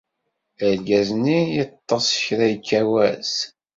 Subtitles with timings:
[0.65, 3.33] Argaz-nni yeḍḍes kra yekka wass.